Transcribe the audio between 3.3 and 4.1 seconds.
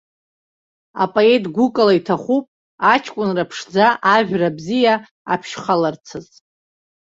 ԥшӡа